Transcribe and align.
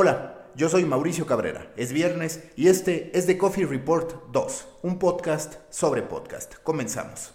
Hola, 0.00 0.46
yo 0.54 0.68
soy 0.68 0.84
Mauricio 0.84 1.26
Cabrera. 1.26 1.72
Es 1.76 1.92
viernes 1.92 2.44
y 2.54 2.68
este 2.68 3.10
es 3.18 3.26
The 3.26 3.36
Coffee 3.36 3.66
Report 3.66 4.30
2, 4.30 4.68
un 4.82 5.00
podcast 5.00 5.56
sobre 5.70 6.02
podcast. 6.02 6.54
Comenzamos. 6.62 7.34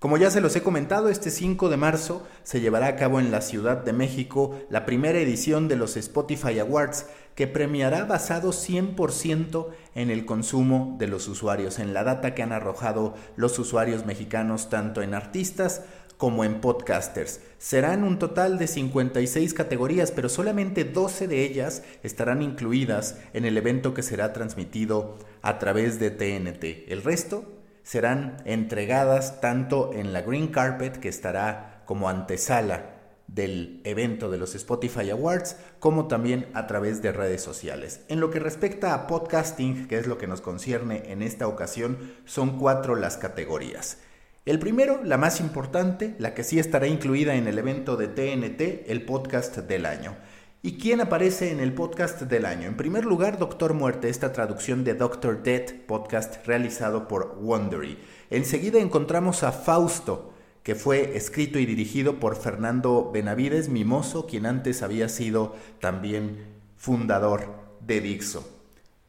Como 0.00 0.16
ya 0.16 0.32
se 0.32 0.40
los 0.40 0.56
he 0.56 0.64
comentado, 0.64 1.08
este 1.08 1.30
5 1.30 1.68
de 1.68 1.76
marzo 1.76 2.26
se 2.42 2.60
llevará 2.60 2.88
a 2.88 2.96
cabo 2.96 3.20
en 3.20 3.30
la 3.30 3.40
Ciudad 3.40 3.76
de 3.76 3.92
México 3.92 4.58
la 4.68 4.84
primera 4.84 5.20
edición 5.20 5.68
de 5.68 5.76
los 5.76 5.96
Spotify 5.96 6.58
Awards 6.58 7.06
que 7.36 7.46
premiará 7.46 8.04
basado 8.04 8.50
100% 8.50 9.68
en 9.94 10.10
el 10.10 10.26
consumo 10.26 10.96
de 10.98 11.06
los 11.06 11.28
usuarios, 11.28 11.78
en 11.78 11.94
la 11.94 12.02
data 12.02 12.34
que 12.34 12.42
han 12.42 12.50
arrojado 12.50 13.14
los 13.36 13.56
usuarios 13.60 14.04
mexicanos 14.04 14.68
tanto 14.68 15.02
en 15.02 15.14
artistas 15.14 15.84
como 16.22 16.44
en 16.44 16.60
podcasters. 16.60 17.40
Serán 17.58 18.04
un 18.04 18.16
total 18.20 18.56
de 18.56 18.68
56 18.68 19.54
categorías, 19.54 20.12
pero 20.12 20.28
solamente 20.28 20.84
12 20.84 21.26
de 21.26 21.42
ellas 21.42 21.82
estarán 22.04 22.42
incluidas 22.42 23.18
en 23.32 23.44
el 23.44 23.58
evento 23.58 23.92
que 23.92 24.04
será 24.04 24.32
transmitido 24.32 25.18
a 25.42 25.58
través 25.58 25.98
de 25.98 26.12
TNT. 26.12 26.88
El 26.92 27.02
resto 27.02 27.44
serán 27.82 28.36
entregadas 28.44 29.40
tanto 29.40 29.90
en 29.92 30.12
la 30.12 30.22
Green 30.22 30.46
Carpet, 30.46 31.00
que 31.00 31.08
estará 31.08 31.82
como 31.86 32.08
antesala 32.08 33.00
del 33.26 33.80
evento 33.82 34.30
de 34.30 34.38
los 34.38 34.54
Spotify 34.54 35.10
Awards, 35.10 35.56
como 35.80 36.06
también 36.06 36.46
a 36.54 36.68
través 36.68 37.02
de 37.02 37.10
redes 37.10 37.42
sociales. 37.42 38.02
En 38.06 38.20
lo 38.20 38.30
que 38.30 38.38
respecta 38.38 38.94
a 38.94 39.08
podcasting, 39.08 39.88
que 39.88 39.98
es 39.98 40.06
lo 40.06 40.18
que 40.18 40.28
nos 40.28 40.40
concierne 40.40 41.02
en 41.10 41.20
esta 41.20 41.48
ocasión, 41.48 42.12
son 42.26 42.60
cuatro 42.60 42.94
las 42.94 43.16
categorías. 43.16 43.98
El 44.44 44.58
primero, 44.58 45.04
la 45.04 45.18
más 45.18 45.38
importante, 45.38 46.16
la 46.18 46.34
que 46.34 46.42
sí 46.42 46.58
estará 46.58 46.88
incluida 46.88 47.36
en 47.36 47.46
el 47.46 47.58
evento 47.58 47.96
de 47.96 48.08
TNT, 48.08 48.90
el 48.90 49.04
podcast 49.04 49.56
del 49.58 49.86
año. 49.86 50.16
¿Y 50.62 50.78
quién 50.78 51.00
aparece 51.00 51.52
en 51.52 51.60
el 51.60 51.72
podcast 51.72 52.22
del 52.22 52.44
año? 52.44 52.66
En 52.66 52.76
primer 52.76 53.04
lugar, 53.04 53.38
Doctor 53.38 53.72
Muerte, 53.72 54.08
esta 54.08 54.32
traducción 54.32 54.82
de 54.82 54.94
Doctor 54.94 55.44
Death, 55.44 55.86
podcast 55.86 56.44
realizado 56.44 57.06
por 57.06 57.38
Wondery. 57.40 57.98
Enseguida 58.30 58.80
encontramos 58.80 59.44
a 59.44 59.52
Fausto, 59.52 60.34
que 60.64 60.74
fue 60.74 61.16
escrito 61.16 61.60
y 61.60 61.66
dirigido 61.66 62.18
por 62.18 62.34
Fernando 62.34 63.12
Benavides 63.12 63.68
Mimoso, 63.68 64.26
quien 64.26 64.46
antes 64.46 64.82
había 64.82 65.08
sido 65.08 65.54
también 65.78 66.38
fundador 66.76 67.46
de 67.86 68.00
Dixo. 68.00 68.51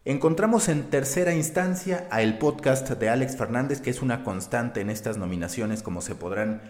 Encontramos 0.05 0.67
en 0.67 0.89
tercera 0.89 1.33
instancia 1.33 2.09
a 2.11 2.21
el 2.21 2.37
podcast 2.37 2.89
de 2.89 3.07
Alex 3.07 3.37
Fernández, 3.37 3.79
que 3.79 3.89
es 3.89 4.01
una 4.01 4.25
constante 4.25 4.81
en 4.81 4.89
estas 4.89 5.17
nominaciones, 5.17 5.81
como 5.81 6.01
se 6.01 6.13
podrán 6.13 6.61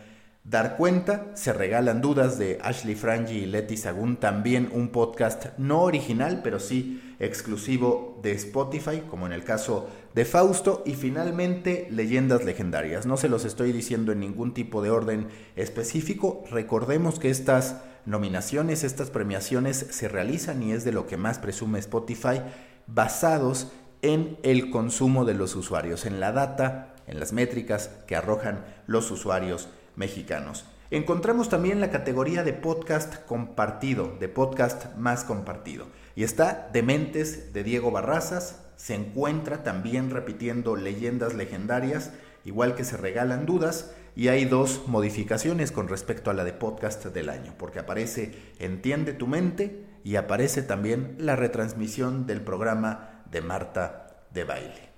dar 0.43 0.77
cuenta. 0.77 1.31
Se 1.33 1.51
regalan 1.51 1.99
dudas 1.99 2.37
de 2.37 2.59
Ashley 2.61 2.93
Frangi 2.93 3.39
y 3.39 3.45
Letty 3.47 3.75
Sagún, 3.75 4.17
también 4.17 4.69
un 4.71 4.89
podcast 4.89 5.57
no 5.57 5.81
original, 5.81 6.41
pero 6.43 6.59
sí 6.59 7.01
exclusivo 7.19 8.19
de 8.21 8.33
Spotify, 8.33 9.01
como 9.09 9.25
en 9.25 9.33
el 9.33 9.43
caso 9.43 9.89
de 10.13 10.25
Fausto. 10.25 10.83
Y 10.85 10.93
finalmente, 10.93 11.87
leyendas 11.89 12.45
legendarias. 12.45 13.07
No 13.07 13.17
se 13.17 13.29
los 13.29 13.45
estoy 13.45 13.71
diciendo 13.71 14.11
en 14.11 14.19
ningún 14.19 14.53
tipo 14.53 14.83
de 14.83 14.91
orden 14.91 15.29
específico. 15.55 16.43
Recordemos 16.51 17.17
que 17.17 17.31
estas 17.31 17.77
nominaciones, 18.05 18.83
estas 18.83 19.09
premiaciones 19.09 19.87
se 19.89 20.07
realizan 20.07 20.61
y 20.61 20.73
es 20.73 20.83
de 20.83 20.91
lo 20.91 21.07
que 21.07 21.17
más 21.17 21.39
presume 21.39 21.79
Spotify, 21.79 22.41
basados 22.87 23.71
en 24.01 24.37
el 24.43 24.69
consumo 24.69 25.25
de 25.25 25.33
los 25.33 25.55
usuarios, 25.55 26.05
en 26.05 26.19
la 26.19 26.31
data, 26.31 26.95
en 27.07 27.19
las 27.19 27.33
métricas 27.33 27.89
que 28.07 28.15
arrojan 28.15 28.65
los 28.85 29.09
usuarios 29.11 29.69
mexicanos. 29.95 30.65
Encontramos 30.91 31.49
también 31.49 31.79
la 31.79 31.89
categoría 31.89 32.43
de 32.43 32.53
podcast 32.53 33.25
compartido, 33.25 34.15
de 34.19 34.27
podcast 34.27 34.95
más 34.95 35.23
compartido. 35.23 35.87
Y 36.15 36.23
está 36.23 36.69
Dementes 36.71 37.53
de 37.53 37.63
Diego 37.63 37.89
Barrazas, 37.89 38.59
se 38.75 38.93
encuentra 38.93 39.63
también 39.63 40.11
repitiendo 40.11 40.75
leyendas 40.75 41.33
legendarias, 41.33 42.11
igual 42.45 42.75
que 42.75 42.83
se 42.83 42.97
regalan 42.97 43.45
dudas, 43.45 43.91
y 44.15 44.27
hay 44.27 44.45
dos 44.45 44.83
modificaciones 44.85 45.71
con 45.71 45.87
respecto 45.87 46.29
a 46.29 46.33
la 46.35 46.43
de 46.43 46.53
podcast 46.53 47.05
del 47.05 47.29
año, 47.29 47.55
porque 47.57 47.79
aparece 47.79 48.53
Entiende 48.59 49.13
tu 49.13 49.25
mente 49.25 49.85
y 50.03 50.17
aparece 50.17 50.61
también 50.61 51.15
la 51.17 51.35
retransmisión 51.35 52.27
del 52.27 52.41
programa 52.41 53.23
de 53.31 53.41
Marta 53.41 54.25
de 54.31 54.43
Baile. 54.43 54.89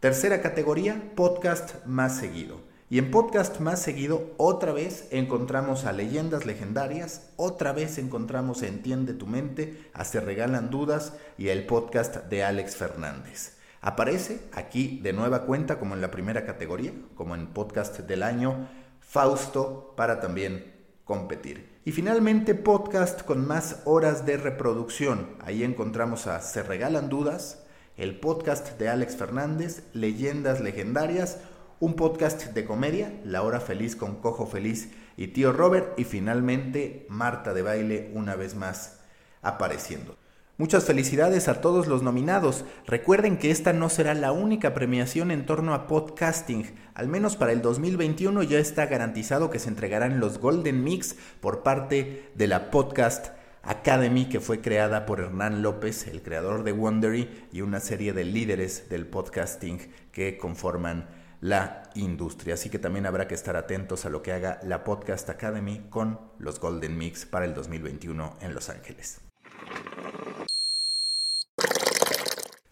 Tercera 0.00 0.40
categoría, 0.40 1.12
podcast 1.14 1.84
más 1.84 2.16
seguido. 2.16 2.60
Y 2.88 2.98
en 2.98 3.12
podcast 3.12 3.60
más 3.60 3.80
seguido, 3.80 4.32
otra 4.36 4.72
vez 4.72 5.06
encontramos 5.12 5.84
a 5.84 5.92
leyendas 5.92 6.44
legendarias, 6.44 7.30
otra 7.36 7.72
vez 7.72 7.98
encontramos 7.98 8.62
Entiende 8.62 9.14
tu 9.14 9.28
mente, 9.28 9.88
a 9.94 10.04
Se 10.04 10.20
Regalan 10.20 10.70
Dudas 10.70 11.12
y 11.38 11.48
el 11.48 11.66
podcast 11.66 12.16
de 12.16 12.42
Alex 12.42 12.74
Fernández. 12.74 13.58
Aparece 13.80 14.40
aquí 14.52 14.98
de 15.02 15.12
nueva 15.12 15.42
cuenta, 15.46 15.78
como 15.78 15.94
en 15.94 16.00
la 16.00 16.10
primera 16.10 16.44
categoría, 16.44 16.92
como 17.14 17.36
en 17.36 17.46
podcast 17.48 18.00
del 18.00 18.24
año, 18.24 18.68
Fausto 18.98 19.94
para 19.96 20.20
también 20.20 20.74
competir. 21.04 21.69
Y 21.90 21.92
finalmente, 21.92 22.54
podcast 22.54 23.22
con 23.22 23.48
más 23.48 23.82
horas 23.84 24.24
de 24.24 24.36
reproducción. 24.36 25.26
Ahí 25.40 25.64
encontramos 25.64 26.28
a 26.28 26.40
Se 26.40 26.62
Regalan 26.62 27.08
Dudas, 27.08 27.64
el 27.96 28.20
podcast 28.20 28.78
de 28.78 28.88
Alex 28.88 29.16
Fernández, 29.16 29.82
Leyendas 29.92 30.60
Legendarias, 30.60 31.38
un 31.80 31.96
podcast 31.96 32.44
de 32.44 32.64
comedia, 32.64 33.20
La 33.24 33.42
Hora 33.42 33.58
Feliz 33.58 33.96
con 33.96 34.20
Cojo 34.20 34.46
Feliz 34.46 34.92
y 35.16 35.26
Tío 35.32 35.52
Robert 35.52 35.98
y 35.98 36.04
finalmente 36.04 37.06
Marta 37.08 37.54
de 37.54 37.62
Baile 37.62 38.12
una 38.14 38.36
vez 38.36 38.54
más 38.54 39.00
apareciendo. 39.42 40.16
Muchas 40.60 40.84
felicidades 40.84 41.48
a 41.48 41.62
todos 41.62 41.86
los 41.86 42.02
nominados. 42.02 42.66
Recuerden 42.86 43.38
que 43.38 43.50
esta 43.50 43.72
no 43.72 43.88
será 43.88 44.12
la 44.12 44.30
única 44.30 44.74
premiación 44.74 45.30
en 45.30 45.46
torno 45.46 45.72
a 45.72 45.86
podcasting. 45.86 46.66
Al 46.92 47.08
menos 47.08 47.36
para 47.36 47.52
el 47.52 47.62
2021 47.62 48.42
ya 48.42 48.58
está 48.58 48.84
garantizado 48.84 49.48
que 49.48 49.58
se 49.58 49.70
entregarán 49.70 50.20
los 50.20 50.36
Golden 50.36 50.84
Mix 50.84 51.16
por 51.40 51.62
parte 51.62 52.28
de 52.34 52.46
la 52.46 52.70
Podcast 52.70 53.28
Academy 53.62 54.26
que 54.26 54.38
fue 54.38 54.60
creada 54.60 55.06
por 55.06 55.20
Hernán 55.20 55.62
López, 55.62 56.06
el 56.08 56.20
creador 56.20 56.62
de 56.62 56.72
Wondery 56.72 57.46
y 57.50 57.62
una 57.62 57.80
serie 57.80 58.12
de 58.12 58.24
líderes 58.24 58.90
del 58.90 59.06
podcasting 59.06 59.78
que 60.12 60.36
conforman 60.36 61.08
la 61.40 61.84
industria. 61.94 62.52
Así 62.52 62.68
que 62.68 62.78
también 62.78 63.06
habrá 63.06 63.26
que 63.26 63.34
estar 63.34 63.56
atentos 63.56 64.04
a 64.04 64.10
lo 64.10 64.20
que 64.20 64.32
haga 64.32 64.60
la 64.62 64.84
Podcast 64.84 65.30
Academy 65.30 65.86
con 65.88 66.20
los 66.38 66.60
Golden 66.60 66.98
Mix 66.98 67.24
para 67.24 67.46
el 67.46 67.54
2021 67.54 68.36
en 68.42 68.52
Los 68.52 68.68
Ángeles. 68.68 69.22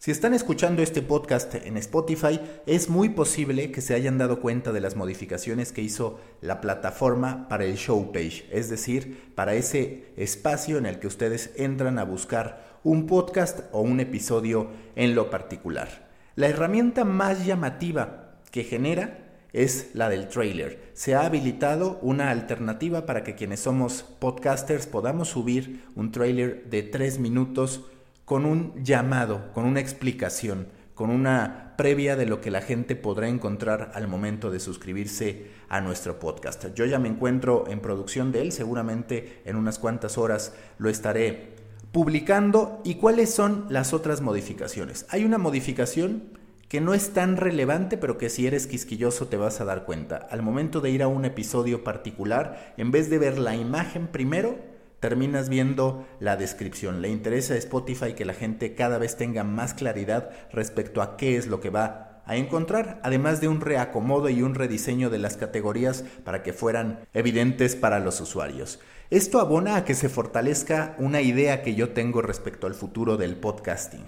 Si 0.01 0.11
están 0.11 0.33
escuchando 0.33 0.81
este 0.81 1.01
podcast 1.01 1.55
en 1.55 1.75
Spotify, 1.75 2.39
es 2.65 2.87
muy 2.87 3.09
posible 3.09 3.69
que 3.69 3.81
se 3.81 3.95
hayan 3.95 4.17
dado 4.17 4.39
cuenta 4.39 4.71
de 4.71 4.79
las 4.79 4.95
modificaciones 4.95 5.73
que 5.73 5.81
hizo 5.81 6.21
la 6.39 6.61
plataforma 6.61 7.49
para 7.49 7.65
el 7.65 7.75
show 7.75 8.13
page, 8.13 8.47
es 8.49 8.69
decir, 8.69 9.33
para 9.35 9.55
ese 9.55 10.05
espacio 10.15 10.77
en 10.77 10.85
el 10.85 10.99
que 10.99 11.07
ustedes 11.07 11.51
entran 11.57 11.99
a 11.99 12.05
buscar 12.05 12.79
un 12.85 13.07
podcast 13.07 13.59
o 13.73 13.81
un 13.81 13.99
episodio 13.99 14.69
en 14.95 15.15
lo 15.15 15.29
particular. 15.29 16.07
La 16.35 16.47
herramienta 16.47 17.03
más 17.03 17.45
llamativa 17.45 18.37
que 18.51 18.63
genera 18.63 19.41
es 19.51 19.89
la 19.95 20.07
del 20.07 20.29
trailer. 20.29 20.91
Se 20.93 21.13
ha 21.13 21.25
habilitado 21.25 21.99
una 22.01 22.29
alternativa 22.29 23.05
para 23.05 23.25
que 23.25 23.35
quienes 23.35 23.59
somos 23.59 24.03
podcasters 24.03 24.87
podamos 24.87 25.27
subir 25.27 25.83
un 25.97 26.13
trailer 26.13 26.69
de 26.69 26.83
tres 26.83 27.19
minutos 27.19 27.81
con 28.29 28.45
un 28.45 28.75
llamado, 28.83 29.51
con 29.53 29.65
una 29.65 29.79
explicación, 29.79 30.67
con 30.93 31.09
una 31.09 31.73
previa 31.77 32.15
de 32.15 32.27
lo 32.27 32.41
que 32.41 32.51
la 32.51 32.61
gente 32.61 32.95
podrá 32.95 33.27
encontrar 33.27 33.91
al 33.95 34.07
momento 34.07 34.51
de 34.51 34.59
suscribirse 34.59 35.47
a 35.67 35.81
nuestro 35.81 36.19
podcast. 36.19 36.67
Yo 36.75 36.85
ya 36.85 36.99
me 36.99 37.09
encuentro 37.09 37.63
en 37.67 37.79
producción 37.79 38.31
de 38.31 38.43
él, 38.43 38.51
seguramente 38.51 39.41
en 39.45 39.55
unas 39.55 39.79
cuantas 39.79 40.19
horas 40.19 40.53
lo 40.77 40.91
estaré 40.91 41.55
publicando. 41.91 42.81
¿Y 42.83 42.95
cuáles 42.95 43.33
son 43.33 43.65
las 43.69 43.93
otras 43.93 44.21
modificaciones? 44.21 45.07
Hay 45.09 45.25
una 45.25 45.39
modificación 45.39 46.37
que 46.67 46.81
no 46.81 46.93
es 46.93 47.13
tan 47.13 47.35
relevante, 47.35 47.97
pero 47.97 48.19
que 48.19 48.29
si 48.29 48.45
eres 48.45 48.67
quisquilloso 48.67 49.27
te 49.27 49.37
vas 49.37 49.59
a 49.59 49.65
dar 49.65 49.85
cuenta. 49.85 50.17
Al 50.29 50.43
momento 50.43 50.81
de 50.81 50.91
ir 50.91 51.01
a 51.01 51.07
un 51.07 51.25
episodio 51.25 51.83
particular, 51.83 52.75
en 52.77 52.91
vez 52.91 53.09
de 53.09 53.17
ver 53.17 53.39
la 53.39 53.55
imagen 53.55 54.05
primero, 54.05 54.55
terminas 54.99 55.49
viendo 55.49 56.07
la 56.19 56.37
descripción. 56.37 57.01
Le 57.01 57.09
interesa 57.09 57.53
a 57.53 57.57
Spotify 57.57 58.13
que 58.13 58.25
la 58.25 58.33
gente 58.33 58.75
cada 58.75 58.97
vez 58.97 59.17
tenga 59.17 59.43
más 59.43 59.73
claridad 59.73 60.29
respecto 60.51 61.01
a 61.01 61.17
qué 61.17 61.37
es 61.37 61.47
lo 61.47 61.59
que 61.59 61.69
va 61.69 62.21
a 62.25 62.35
encontrar, 62.35 63.01
además 63.03 63.41
de 63.41 63.47
un 63.47 63.59
reacomodo 63.59 64.29
y 64.29 64.43
un 64.43 64.53
rediseño 64.53 65.09
de 65.09 65.17
las 65.17 65.35
categorías 65.35 66.03
para 66.23 66.43
que 66.43 66.53
fueran 66.53 66.99
evidentes 67.13 67.75
para 67.75 67.99
los 67.99 68.21
usuarios. 68.21 68.79
Esto 69.09 69.39
abona 69.39 69.75
a 69.75 69.83
que 69.83 69.95
se 69.95 70.09
fortalezca 70.09 70.95
una 70.99 71.21
idea 71.21 71.63
que 71.63 71.73
yo 71.73 71.89
tengo 71.89 72.21
respecto 72.21 72.67
al 72.67 72.75
futuro 72.75 73.17
del 73.17 73.35
podcasting, 73.35 74.05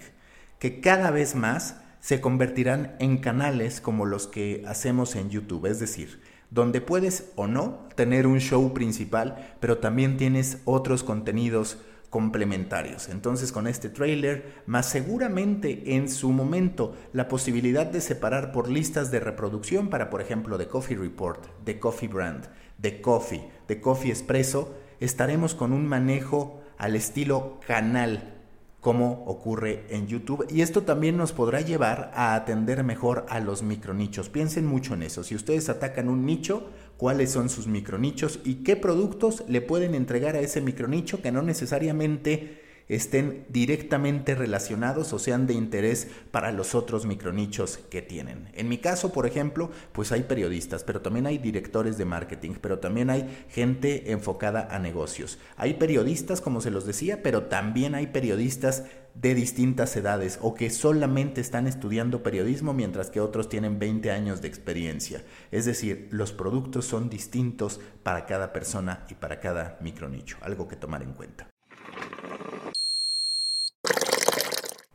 que 0.60 0.80
cada 0.80 1.10
vez 1.10 1.34
más 1.34 1.78
se 1.98 2.20
convertirán 2.20 2.94
en 3.00 3.18
canales 3.18 3.80
como 3.80 4.06
los 4.06 4.28
que 4.28 4.62
hacemos 4.68 5.16
en 5.16 5.30
YouTube, 5.30 5.66
es 5.66 5.80
decir, 5.80 6.20
donde 6.52 6.82
puedes 6.82 7.32
o 7.34 7.46
no 7.46 7.88
tener 7.96 8.26
un 8.26 8.38
show 8.38 8.74
principal, 8.74 9.56
pero 9.58 9.78
también 9.78 10.18
tienes 10.18 10.58
otros 10.66 11.02
contenidos 11.02 11.78
complementarios. 12.10 13.08
Entonces 13.08 13.52
con 13.52 13.66
este 13.66 13.88
trailer, 13.88 14.62
más 14.66 14.84
seguramente 14.86 15.94
en 15.94 16.10
su 16.10 16.30
momento 16.30 16.94
la 17.14 17.26
posibilidad 17.26 17.86
de 17.86 18.02
separar 18.02 18.52
por 18.52 18.68
listas 18.68 19.10
de 19.10 19.18
reproducción 19.18 19.88
para, 19.88 20.10
por 20.10 20.20
ejemplo, 20.20 20.58
de 20.58 20.68
Coffee 20.68 20.98
Report, 20.98 21.42
de 21.64 21.80
Coffee 21.80 22.08
Brand, 22.08 22.44
de 22.76 23.00
Coffee, 23.00 23.48
de 23.66 23.80
Coffee 23.80 24.10
Expresso, 24.10 24.74
estaremos 25.00 25.54
con 25.54 25.72
un 25.72 25.88
manejo 25.88 26.60
al 26.76 26.96
estilo 26.96 27.60
canal 27.66 28.41
como 28.82 29.22
ocurre 29.26 29.84
en 29.90 30.08
YouTube. 30.08 30.44
Y 30.50 30.60
esto 30.60 30.82
también 30.82 31.16
nos 31.16 31.32
podrá 31.32 31.60
llevar 31.60 32.10
a 32.14 32.34
atender 32.34 32.82
mejor 32.82 33.24
a 33.28 33.38
los 33.38 33.62
micronichos. 33.62 34.28
Piensen 34.28 34.66
mucho 34.66 34.94
en 34.94 35.04
eso. 35.04 35.22
Si 35.22 35.36
ustedes 35.36 35.68
atacan 35.68 36.08
un 36.08 36.26
nicho, 36.26 36.68
cuáles 36.96 37.30
son 37.30 37.48
sus 37.48 37.68
micronichos 37.68 38.40
y 38.44 38.56
qué 38.64 38.74
productos 38.74 39.44
le 39.46 39.60
pueden 39.60 39.94
entregar 39.94 40.34
a 40.34 40.40
ese 40.40 40.60
micronicho 40.60 41.22
que 41.22 41.30
no 41.30 41.42
necesariamente 41.42 42.61
estén 42.96 43.46
directamente 43.48 44.34
relacionados 44.34 45.12
o 45.12 45.18
sean 45.18 45.46
de 45.46 45.54
interés 45.54 46.08
para 46.30 46.52
los 46.52 46.74
otros 46.74 47.06
micronichos 47.06 47.78
que 47.90 48.02
tienen. 48.02 48.48
En 48.52 48.68
mi 48.68 48.78
caso, 48.78 49.12
por 49.12 49.26
ejemplo, 49.26 49.70
pues 49.92 50.12
hay 50.12 50.24
periodistas, 50.24 50.84
pero 50.84 51.00
también 51.00 51.26
hay 51.26 51.38
directores 51.38 51.98
de 51.98 52.04
marketing, 52.04 52.52
pero 52.60 52.78
también 52.78 53.10
hay 53.10 53.44
gente 53.48 54.12
enfocada 54.12 54.68
a 54.70 54.78
negocios. 54.78 55.38
Hay 55.56 55.74
periodistas, 55.74 56.40
como 56.40 56.60
se 56.60 56.70
los 56.70 56.86
decía, 56.86 57.22
pero 57.22 57.44
también 57.44 57.94
hay 57.94 58.08
periodistas 58.08 58.84
de 59.14 59.34
distintas 59.34 59.94
edades 59.96 60.38
o 60.40 60.54
que 60.54 60.70
solamente 60.70 61.40
están 61.40 61.66
estudiando 61.66 62.22
periodismo 62.22 62.72
mientras 62.72 63.10
que 63.10 63.20
otros 63.20 63.48
tienen 63.48 63.78
20 63.78 64.10
años 64.10 64.40
de 64.40 64.48
experiencia. 64.48 65.22
Es 65.50 65.64
decir, 65.64 66.08
los 66.10 66.32
productos 66.32 66.86
son 66.86 67.10
distintos 67.10 67.80
para 68.02 68.26
cada 68.26 68.52
persona 68.52 69.06
y 69.10 69.14
para 69.14 69.40
cada 69.40 69.78
micronicho, 69.80 70.38
algo 70.40 70.68
que 70.68 70.76
tomar 70.76 71.02
en 71.02 71.12
cuenta. 71.12 71.48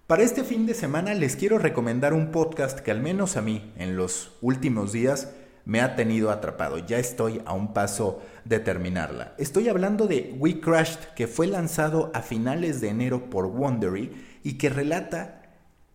Para 0.07 0.24
este 0.24 0.45
fin 0.45 0.65
de 0.65 0.74
semana 0.74 1.13
les 1.13 1.36
quiero 1.36 1.57
recomendar 1.57 2.13
un 2.13 2.31
podcast 2.31 2.80
que 2.80 2.92
al 2.92 3.01
menos 3.01 3.36
a 3.36 3.42
mí 3.42 3.74
en 3.75 3.98
los 3.98 4.31
últimos 4.39 4.94
días 4.94 5.33
me 5.65 5.81
ha 5.81 5.98
tenido 5.98 6.31
atrapado. 6.31 6.77
Ya 6.77 6.98
estoy 6.98 7.42
a 7.44 7.51
un 7.51 7.74
paso 7.74 8.21
de 8.45 8.62
terminarla. 8.62 9.36
Estoy 9.38 9.68
hablando 9.68 10.07
de 10.07 10.33
We 10.39 10.62
Crashed, 10.62 11.00
que 11.13 11.27
fue 11.27 11.48
lanzado 11.48 12.09
a 12.13 12.21
finales 12.21 12.80
de 12.80 12.88
enero 12.88 13.30
por 13.30 13.48
Wondery 13.48 14.39
y 14.44 14.54
que 14.54 14.69
relata 14.69 15.42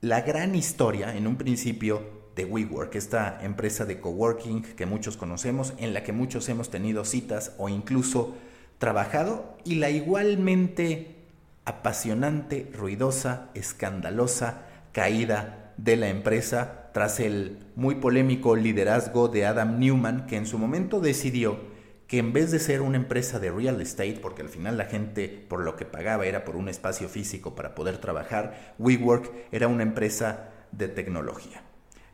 la 0.03 0.21
gran 0.21 0.55
historia 0.55 1.17
en 1.17 1.27
un 1.27 1.37
principio 1.37 2.03
de 2.37 2.45
WeWork, 2.45 2.95
esta 2.97 3.43
empresa 3.43 3.87
de 3.87 3.99
coworking 3.99 4.61
que 4.61 4.85
muchos 4.85 5.17
conocemos, 5.17 5.73
en 5.79 5.95
la 5.95 6.03
que 6.03 6.13
muchos 6.13 6.51
hemos 6.51 6.69
tenido 6.69 7.07
citas 7.07 7.55
o 7.57 7.71
incluso 7.71 8.35
trabajado, 8.77 9.57
y 9.65 9.77
la 9.77 9.89
igualmente 9.89 11.22
apasionante, 11.65 12.71
ruidosa, 12.73 13.51
escandalosa 13.55 14.63
caída 14.93 15.73
de 15.77 15.97
la 15.97 16.09
empresa 16.09 16.91
tras 16.93 17.21
el 17.21 17.59
muy 17.77 17.97
polémico 17.97 18.57
liderazgo 18.57 19.29
de 19.29 19.47
Adam 19.47 19.79
Newman, 19.79 20.27
que 20.27 20.37
en 20.37 20.47
su 20.47 20.59
momento 20.59 21.01
decidió 21.01 21.73
que 22.07 22.19
en 22.19 22.35
vez 22.35 22.51
de 22.51 22.59
ser 22.59 22.83
una 22.83 22.99
empresa 22.99 23.39
de 23.39 23.51
real 23.51 23.81
estate, 23.81 24.19
porque 24.21 24.43
al 24.43 24.51
final 24.51 24.77
la 24.77 24.85
gente 24.85 25.29
por 25.49 25.65
lo 25.65 25.77
que 25.77 25.87
pagaba 25.87 26.27
era 26.27 26.45
por 26.45 26.57
un 26.57 26.69
espacio 26.69 27.09
físico 27.09 27.55
para 27.55 27.75
poder 27.75 27.99
trabajar, 27.99 28.75
WeWork 28.79 29.33
era 29.51 29.69
una 29.69 29.83
empresa 29.83 30.51
de 30.73 30.89
tecnología. 30.89 31.63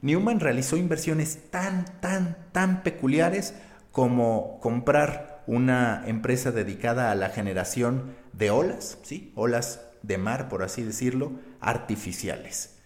Newman 0.00 0.38
realizó 0.38 0.76
inversiones 0.76 1.50
tan, 1.50 1.84
tan, 2.00 2.36
tan 2.52 2.84
peculiares 2.84 3.54
como 3.90 4.60
comprar 4.60 5.37
una 5.48 6.04
empresa 6.06 6.52
dedicada 6.52 7.10
a 7.10 7.14
la 7.14 7.30
generación 7.30 8.14
de 8.34 8.50
olas, 8.50 8.98
¿sí? 9.02 9.32
olas 9.34 9.80
de 10.02 10.18
mar, 10.18 10.50
por 10.50 10.62
así 10.62 10.82
decirlo, 10.82 11.32
artificiales. 11.58 12.76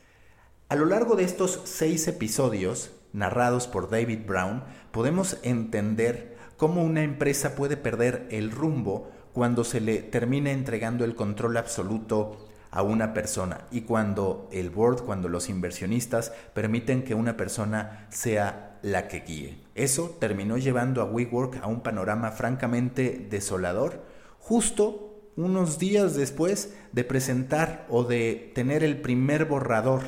A 0.68 0.76
lo 0.76 0.86
largo 0.86 1.16
de 1.16 1.24
estos 1.24 1.60
seis 1.64 2.06
episodios, 2.06 2.92
narrados 3.12 3.66
por 3.66 3.90
David 3.90 4.20
Brown, 4.26 4.62
podemos 4.92 5.38
entender 5.42 6.36
cómo 6.56 6.84
una 6.84 7.02
empresa 7.02 7.56
puede 7.56 7.76
perder 7.76 8.28
el 8.30 8.52
rumbo 8.52 9.10
cuando 9.32 9.64
se 9.64 9.80
le 9.80 9.98
termina 9.98 10.52
entregando 10.52 11.04
el 11.04 11.16
control 11.16 11.56
absoluto 11.56 12.48
a 12.70 12.82
una 12.82 13.12
persona 13.12 13.66
y 13.72 13.82
cuando 13.82 14.48
el 14.52 14.70
board, 14.70 15.02
cuando 15.02 15.28
los 15.28 15.48
inversionistas 15.48 16.32
permiten 16.54 17.02
que 17.02 17.16
una 17.16 17.36
persona 17.36 18.06
sea 18.10 18.71
la 18.82 19.08
que 19.08 19.20
guíe. 19.20 19.56
Eso 19.74 20.16
terminó 20.20 20.58
llevando 20.58 21.00
a 21.00 21.06
WeWork 21.06 21.62
a 21.62 21.66
un 21.66 21.80
panorama 21.80 22.30
francamente 22.32 23.26
desolador, 23.30 24.02
justo 24.38 25.30
unos 25.36 25.78
días 25.78 26.14
después 26.14 26.74
de 26.92 27.04
presentar 27.04 27.86
o 27.88 28.04
de 28.04 28.52
tener 28.54 28.84
el 28.84 29.00
primer 29.00 29.46
borrador 29.46 30.02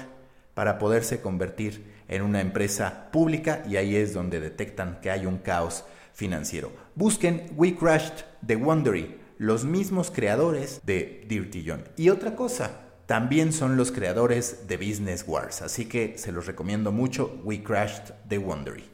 para 0.55 0.79
poderse 0.79 1.21
convertir 1.21 1.95
en 2.09 2.23
una 2.23 2.41
empresa 2.41 3.09
pública 3.11 3.63
y 3.69 3.77
ahí 3.77 3.97
es 3.97 4.13
donde 4.13 4.41
detectan 4.41 5.01
que 5.01 5.11
hay 5.11 5.27
un 5.27 5.39
caos 5.39 5.85
financiero. 6.13 6.71
Busquen 6.95 7.51
We 7.57 7.77
Crashed 7.77 8.25
de 8.43 8.57
Wondery, 8.57 9.17
los 9.39 9.65
mismos 9.65 10.11
creadores 10.11 10.81
de 10.85 11.25
Dirty 11.29 11.65
John. 11.67 11.85
Y 11.97 12.11
otra 12.11 12.37
cosa, 12.37 12.83
también 13.07 13.53
son 13.53 13.77
los 13.77 13.93
creadores 13.93 14.67
de 14.67 14.77
Business 14.77 15.25
Wars, 15.27 15.63
así 15.63 15.87
que 15.87 16.17
se 16.17 16.33
los 16.33 16.47
recomiendo 16.47 16.93
mucho 16.93 17.41
We 17.45 17.63
Crashed 17.63 18.15
de 18.29 18.39
Wondery. 18.39 18.94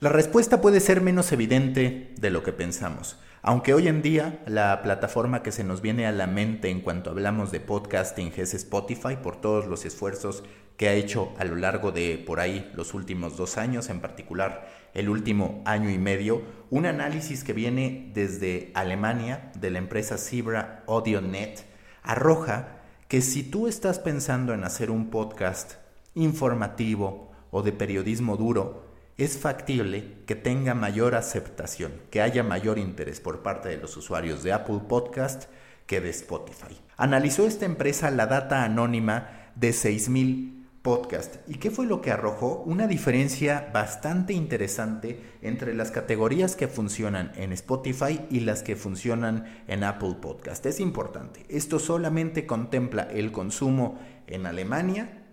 La 0.00 0.10
respuesta 0.10 0.60
puede 0.60 0.78
ser 0.78 1.00
menos 1.00 1.32
evidente 1.32 2.14
de 2.20 2.30
lo 2.30 2.44
que 2.44 2.52
pensamos, 2.52 3.18
aunque 3.42 3.74
hoy 3.74 3.88
en 3.88 4.00
día 4.00 4.40
la 4.46 4.80
plataforma 4.80 5.42
que 5.42 5.50
se 5.50 5.64
nos 5.64 5.82
viene 5.82 6.06
a 6.06 6.12
la 6.12 6.28
mente 6.28 6.70
en 6.70 6.82
cuanto 6.82 7.10
hablamos 7.10 7.50
de 7.50 7.58
podcasting 7.58 8.32
es 8.36 8.54
Spotify 8.54 9.16
por 9.20 9.40
todos 9.40 9.66
los 9.66 9.84
esfuerzos 9.84 10.44
que 10.76 10.88
ha 10.88 10.92
hecho 10.92 11.32
a 11.36 11.44
lo 11.44 11.56
largo 11.56 11.90
de 11.90 12.22
por 12.24 12.38
ahí 12.38 12.70
los 12.76 12.94
últimos 12.94 13.36
dos 13.36 13.58
años, 13.58 13.90
en 13.90 13.98
particular 13.98 14.68
el 14.94 15.08
último 15.08 15.62
año 15.64 15.90
y 15.90 15.98
medio, 15.98 16.42
un 16.70 16.86
análisis 16.86 17.42
que 17.42 17.52
viene 17.52 18.12
desde 18.14 18.70
Alemania 18.74 19.50
de 19.58 19.72
la 19.72 19.78
empresa 19.78 20.16
Zebra 20.16 20.84
AudioNet 20.86 21.64
arroja 22.04 22.82
que 23.08 23.20
si 23.20 23.42
tú 23.42 23.66
estás 23.66 23.98
pensando 23.98 24.54
en 24.54 24.62
hacer 24.62 24.92
un 24.92 25.10
podcast 25.10 25.72
informativo 26.14 27.32
o 27.50 27.62
de 27.62 27.72
periodismo 27.72 28.36
duro, 28.36 28.87
es 29.18 29.36
factible 29.36 30.14
que 30.26 30.36
tenga 30.36 30.74
mayor 30.74 31.16
aceptación, 31.16 31.92
que 32.10 32.22
haya 32.22 32.44
mayor 32.44 32.78
interés 32.78 33.20
por 33.20 33.42
parte 33.42 33.68
de 33.68 33.76
los 33.76 33.96
usuarios 33.96 34.44
de 34.44 34.52
Apple 34.52 34.80
Podcast 34.88 35.50
que 35.86 36.00
de 36.00 36.10
Spotify. 36.10 36.78
Analizó 36.96 37.46
esta 37.46 37.66
empresa 37.66 38.12
la 38.12 38.26
data 38.26 38.62
anónima 38.62 39.50
de 39.56 39.70
6.000 39.70 40.66
podcasts. 40.82 41.40
¿Y 41.48 41.54
qué 41.54 41.72
fue 41.72 41.86
lo 41.86 42.00
que 42.00 42.12
arrojó? 42.12 42.62
Una 42.64 42.86
diferencia 42.86 43.70
bastante 43.74 44.34
interesante 44.34 45.20
entre 45.42 45.74
las 45.74 45.90
categorías 45.90 46.54
que 46.54 46.68
funcionan 46.68 47.32
en 47.34 47.52
Spotify 47.52 48.20
y 48.30 48.40
las 48.40 48.62
que 48.62 48.76
funcionan 48.76 49.64
en 49.66 49.82
Apple 49.82 50.16
Podcast. 50.20 50.64
Es 50.64 50.78
importante. 50.78 51.44
Esto 51.48 51.80
solamente 51.80 52.46
contempla 52.46 53.02
el 53.02 53.32
consumo 53.32 53.98
en 54.28 54.46
Alemania 54.46 55.24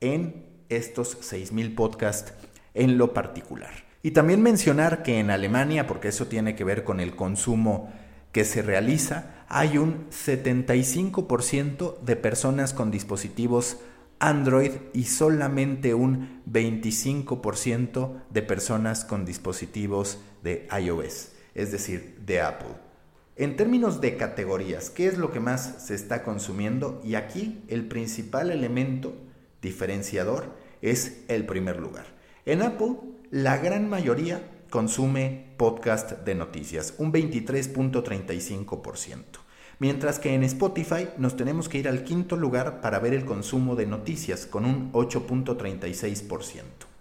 en 0.00 0.46
estos 0.68 1.18
6.000 1.20 1.74
podcasts 1.74 2.34
en 2.74 2.98
lo 2.98 3.12
particular. 3.12 3.72
Y 4.02 4.10
también 4.12 4.42
mencionar 4.42 5.02
que 5.02 5.18
en 5.18 5.30
Alemania, 5.30 5.86
porque 5.86 6.08
eso 6.08 6.26
tiene 6.26 6.56
que 6.56 6.64
ver 6.64 6.84
con 6.84 7.00
el 7.00 7.14
consumo 7.14 7.92
que 8.32 8.44
se 8.44 8.62
realiza, 8.62 9.44
hay 9.48 9.78
un 9.78 10.08
75% 10.10 12.00
de 12.00 12.16
personas 12.16 12.72
con 12.72 12.90
dispositivos 12.90 13.78
Android 14.22 14.70
y 14.92 15.04
solamente 15.04 15.94
un 15.94 16.42
25% 16.50 18.22
de 18.30 18.42
personas 18.42 19.04
con 19.04 19.24
dispositivos 19.24 20.20
de 20.44 20.68
iOS, 20.80 21.32
es 21.54 21.72
decir, 21.72 22.18
de 22.24 22.40
Apple. 22.40 22.74
En 23.34 23.56
términos 23.56 24.00
de 24.00 24.16
categorías, 24.16 24.90
¿qué 24.90 25.06
es 25.06 25.18
lo 25.18 25.32
que 25.32 25.40
más 25.40 25.86
se 25.86 25.96
está 25.96 26.22
consumiendo? 26.22 27.00
Y 27.04 27.16
aquí 27.16 27.64
el 27.66 27.88
principal 27.88 28.50
elemento 28.50 29.12
diferenciador 29.60 30.54
es 30.82 31.24
el 31.26 31.44
primer 31.44 31.80
lugar. 31.80 32.06
En 32.44 32.60
Apple, 32.60 32.96
la 33.30 33.58
gran 33.58 33.88
mayoría 33.88 34.42
consume 34.68 35.54
podcast 35.56 36.24
de 36.24 36.34
noticias, 36.34 36.94
un 36.98 37.12
23.35%. 37.12 39.22
Mientras 39.78 40.18
que 40.18 40.34
en 40.34 40.42
Spotify 40.42 41.10
nos 41.18 41.36
tenemos 41.36 41.68
que 41.68 41.78
ir 41.78 41.86
al 41.86 42.02
quinto 42.02 42.34
lugar 42.34 42.80
para 42.80 42.98
ver 42.98 43.14
el 43.14 43.24
consumo 43.24 43.76
de 43.76 43.86
noticias, 43.86 44.46
con 44.46 44.64
un 44.64 44.92
8.36%. 44.92 46.91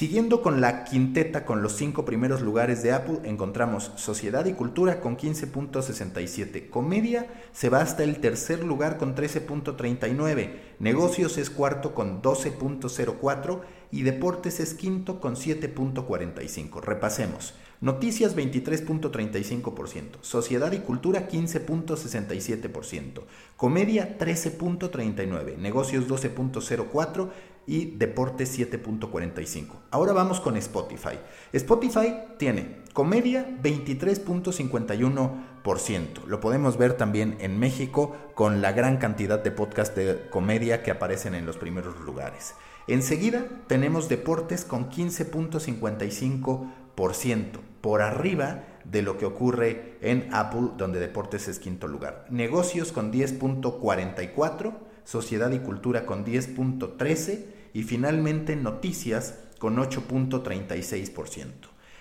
Siguiendo 0.00 0.40
con 0.40 0.62
la 0.62 0.84
quinteta 0.84 1.44
con 1.44 1.60
los 1.60 1.74
cinco 1.74 2.06
primeros 2.06 2.40
lugares 2.40 2.82
de 2.82 2.90
Apple, 2.90 3.18
encontramos 3.24 3.92
Sociedad 3.96 4.46
y 4.46 4.54
Cultura 4.54 4.98
con 4.98 5.18
15.67, 5.18 6.70
Comedia 6.70 7.26
se 7.52 7.68
va 7.68 7.82
hasta 7.82 8.02
el 8.02 8.18
tercer 8.18 8.64
lugar 8.64 8.96
con 8.96 9.14
13.39, 9.14 10.52
Negocios 10.78 11.36
es 11.36 11.50
cuarto 11.50 11.92
con 11.92 12.22
12.04 12.22 13.60
y 13.90 14.00
Deportes 14.00 14.58
es 14.60 14.72
quinto 14.72 15.20
con 15.20 15.36
7.45. 15.36 16.80
Repasemos. 16.80 17.52
Noticias 17.82 18.36
23.35%, 18.36 20.22
Sociedad 20.22 20.72
y 20.72 20.78
Cultura 20.78 21.28
15.67%, 21.28 23.22
Comedia 23.56 24.18
13.39%, 24.18 25.56
Negocios 25.56 26.06
12.04% 26.08 27.30
y 27.66 27.96
Deportes 27.96 28.56
7.45%. 28.58 29.66
Ahora 29.90 30.12
vamos 30.12 30.40
con 30.40 30.56
Spotify. 30.56 31.18
Spotify 31.52 32.14
tiene 32.38 32.80
Comedia 32.92 33.46
23.51%. 33.62 36.24
Lo 36.26 36.40
podemos 36.40 36.76
ver 36.76 36.94
también 36.94 37.36
en 37.40 37.56
México 37.58 38.16
con 38.34 38.60
la 38.60 38.72
gran 38.72 38.96
cantidad 38.96 39.42
de 39.42 39.50
podcasts 39.50 39.94
de 39.94 40.28
comedia 40.30 40.82
que 40.82 40.90
aparecen 40.90 41.34
en 41.34 41.46
los 41.46 41.56
primeros 41.56 41.98
lugares. 42.00 42.54
Enseguida 42.86 43.46
tenemos 43.68 44.08
Deportes 44.08 44.64
con 44.64 44.90
15.55% 44.90 47.60
por 47.80 48.02
arriba 48.02 48.64
de 48.84 49.02
lo 49.02 49.18
que 49.18 49.26
ocurre 49.26 49.98
en 50.00 50.28
Apple, 50.32 50.70
donde 50.76 51.00
deportes 51.00 51.48
es 51.48 51.58
quinto 51.58 51.88
lugar. 51.88 52.26
Negocios 52.30 52.92
con 52.92 53.12
10.44, 53.12 54.72
sociedad 55.04 55.50
y 55.52 55.58
cultura 55.60 56.06
con 56.06 56.24
10.13 56.24 57.44
y 57.72 57.82
finalmente 57.82 58.56
noticias 58.56 59.34
con 59.58 59.76
8.36%. 59.76 61.46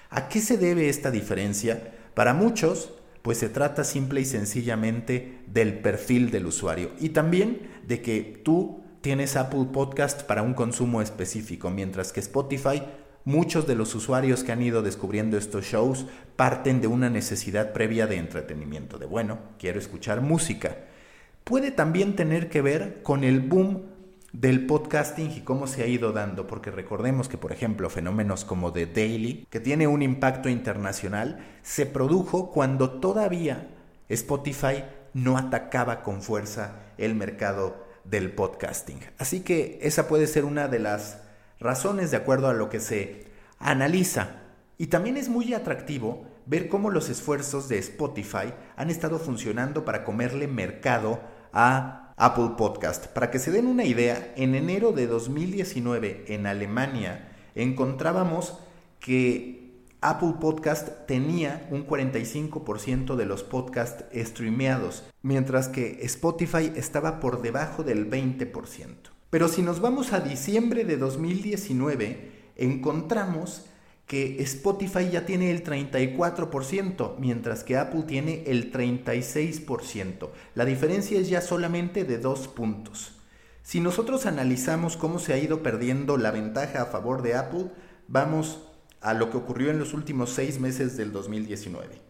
¿A 0.09 0.29
qué 0.29 0.41
se 0.41 0.57
debe 0.57 0.89
esta 0.89 1.11
diferencia? 1.11 1.93
Para 2.13 2.33
muchos, 2.33 2.93
pues 3.21 3.37
se 3.37 3.49
trata 3.49 3.83
simple 3.83 4.21
y 4.21 4.25
sencillamente 4.25 5.39
del 5.47 5.79
perfil 5.79 6.31
del 6.31 6.47
usuario 6.47 6.91
y 6.99 7.09
también 7.09 7.69
de 7.87 8.01
que 8.01 8.41
tú 8.43 8.83
tienes 9.01 9.35
Apple 9.35 9.67
Podcast 9.71 10.23
para 10.23 10.41
un 10.41 10.53
consumo 10.53 11.01
específico, 11.01 11.69
mientras 11.69 12.11
que 12.11 12.19
Spotify 12.19 12.81
Muchos 13.25 13.67
de 13.67 13.75
los 13.75 13.93
usuarios 13.95 14.43
que 14.43 14.53
han 14.53 14.61
ido 14.63 14.81
descubriendo 14.81 15.37
estos 15.37 15.65
shows 15.65 16.07
parten 16.35 16.79
de 16.81 16.87
una 16.87 17.09
necesidad 17.09 17.73
previa 17.73 18.07
de 18.07 18.15
entretenimiento, 18.15 18.97
de 18.97 19.05
bueno, 19.05 19.37
quiero 19.59 19.77
escuchar 19.77 20.21
música. 20.21 20.77
Puede 21.49 21.71
también 21.71 22.15
tener 22.15 22.47
que 22.47 22.61
ver 22.61 23.01
con 23.01 23.23
el 23.23 23.39
boom 23.39 23.81
del 24.33 24.67
podcasting 24.67 25.31
y 25.31 25.41
cómo 25.41 25.65
se 25.65 25.81
ha 25.81 25.87
ido 25.87 26.11
dando, 26.11 26.45
porque 26.45 26.69
recordemos 26.69 27.27
que, 27.27 27.39
por 27.39 27.51
ejemplo, 27.51 27.89
fenómenos 27.89 28.45
como 28.45 28.71
The 28.71 28.85
Daily, 28.85 29.47
que 29.49 29.59
tiene 29.59 29.87
un 29.87 30.03
impacto 30.03 30.47
internacional, 30.47 31.43
se 31.63 31.87
produjo 31.87 32.51
cuando 32.51 32.99
todavía 32.99 33.67
Spotify 34.09 34.83
no 35.15 35.39
atacaba 35.39 36.03
con 36.03 36.21
fuerza 36.21 36.83
el 36.99 37.15
mercado 37.15 37.83
del 38.03 38.31
podcasting. 38.31 38.99
Así 39.17 39.39
que 39.39 39.79
esa 39.81 40.07
puede 40.07 40.27
ser 40.27 40.45
una 40.45 40.67
de 40.67 40.77
las 40.77 41.17
razones 41.59 42.11
de 42.11 42.17
acuerdo 42.17 42.47
a 42.47 42.53
lo 42.53 42.69
que 42.69 42.79
se 42.79 43.25
analiza. 43.57 44.43
Y 44.77 44.85
también 44.85 45.17
es 45.17 45.29
muy 45.29 45.55
atractivo 45.55 46.27
ver 46.45 46.69
cómo 46.69 46.91
los 46.91 47.09
esfuerzos 47.09 47.67
de 47.69 47.79
Spotify 47.79 48.53
han 48.75 48.91
estado 48.91 49.17
funcionando 49.17 49.83
para 49.83 50.03
comerle 50.03 50.47
mercado 50.47 51.38
a 51.53 52.13
Apple 52.17 52.51
Podcast. 52.57 53.07
Para 53.07 53.31
que 53.31 53.39
se 53.39 53.51
den 53.51 53.67
una 53.67 53.85
idea, 53.85 54.33
en 54.35 54.55
enero 54.55 54.91
de 54.91 55.07
2019 55.07 56.25
en 56.27 56.47
Alemania 56.47 57.29
encontrábamos 57.55 58.57
que 58.99 59.59
Apple 60.01 60.35
Podcast 60.39 61.05
tenía 61.07 61.67
un 61.71 61.85
45% 61.85 63.15
de 63.15 63.25
los 63.25 63.43
podcasts 63.43 64.05
streameados, 64.15 65.03
mientras 65.21 65.67
que 65.67 65.99
Spotify 66.03 66.71
estaba 66.75 67.19
por 67.19 67.41
debajo 67.41 67.83
del 67.83 68.09
20%. 68.09 68.95
Pero 69.29 69.47
si 69.47 69.61
nos 69.61 69.81
vamos 69.81 70.13
a 70.13 70.21
diciembre 70.21 70.85
de 70.85 70.97
2019, 70.97 72.31
encontramos 72.55 73.68
que 74.09 74.41
Spotify 74.41 75.07
ya 75.11 75.27
tiene 75.27 75.51
el 75.51 75.63
34%, 75.63 77.17
mientras 77.19 77.63
que 77.63 77.77
Apple 77.77 78.05
tiene 78.07 78.43
el 78.47 78.73
36%. 78.73 80.29
La 80.55 80.65
diferencia 80.65 81.19
es 81.19 81.29
ya 81.29 81.41
solamente 81.41 82.05
de 82.05 82.17
dos 82.17 82.47
puntos. 82.47 83.13
Si 83.61 83.79
nosotros 83.79 84.25
analizamos 84.25 84.97
cómo 84.97 85.19
se 85.19 85.33
ha 85.33 85.37
ido 85.37 85.61
perdiendo 85.61 86.17
la 86.17 86.31
ventaja 86.31 86.81
a 86.81 86.85
favor 86.87 87.21
de 87.21 87.35
Apple, 87.35 87.67
vamos 88.07 88.63
a 88.99 89.13
lo 89.13 89.29
que 89.29 89.37
ocurrió 89.37 89.69
en 89.69 89.77
los 89.77 89.93
últimos 89.93 90.31
seis 90.31 90.59
meses 90.59 90.97
del 90.97 91.11
2019. 91.11 92.01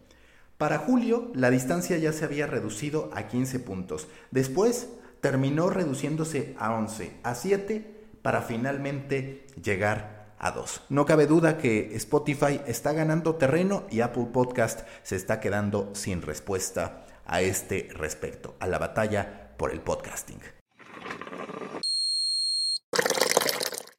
Para 0.56 0.78
julio, 0.78 1.30
la 1.34 1.50
distancia 1.50 1.98
ya 1.98 2.14
se 2.14 2.24
había 2.24 2.46
reducido 2.46 3.10
a 3.12 3.28
15 3.28 3.60
puntos. 3.60 4.08
Después, 4.30 4.88
terminó 5.20 5.68
reduciéndose 5.68 6.54
a 6.58 6.72
11, 6.72 7.18
a 7.24 7.34
7, 7.34 8.06
para 8.22 8.40
finalmente 8.40 9.46
llegar 9.62 10.19
a 10.40 10.50
2. 10.50 10.82
No 10.88 11.06
cabe 11.06 11.26
duda 11.26 11.58
que 11.58 11.94
Spotify 11.94 12.60
está 12.66 12.92
ganando 12.92 13.36
terreno 13.36 13.84
y 13.90 14.00
Apple 14.00 14.28
Podcast 14.32 14.80
se 15.02 15.14
está 15.14 15.38
quedando 15.38 15.90
sin 15.94 16.22
respuesta 16.22 17.04
a 17.26 17.42
este 17.42 17.88
respecto, 17.92 18.56
a 18.58 18.66
la 18.66 18.78
batalla 18.78 19.52
por 19.56 19.70
el 19.70 19.80
podcasting. 19.80 20.40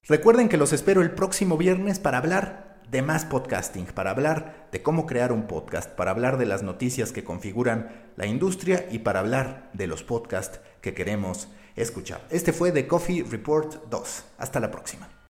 Recuerden 0.08 0.50
que 0.50 0.58
los 0.58 0.74
espero 0.74 1.02
el 1.02 1.12
próximo 1.12 1.58
viernes 1.58 2.00
para 2.00 2.18
hablar 2.18 2.82
de 2.90 3.02
más 3.02 3.24
podcasting, 3.24 3.86
para 3.86 4.12
hablar 4.12 4.68
de 4.72 4.82
cómo 4.82 5.06
crear 5.06 5.32
un 5.32 5.48
podcast, 5.48 5.90
para 5.92 6.12
hablar 6.12 6.38
de 6.38 6.46
las 6.46 6.64
noticias 6.64 7.14
que 7.14 7.24
configuran 7.24 8.12
la 8.18 8.26
industria 8.26 8.88
y 8.92 9.00
para 9.00 9.22
hablar 9.22 9.70
de 9.72 9.88
los 9.88 10.04
podcasts 10.04 10.60
que 10.82 10.94
queremos 10.94 11.48
escuchar. 11.78 12.26
Este 12.30 12.52
fue 12.52 12.74
The 12.74 12.88
Coffee 12.88 13.24
Report 13.24 13.88
2. 13.90 14.26
Hasta 14.40 14.60
la 14.60 14.72
próxima. 14.72 15.12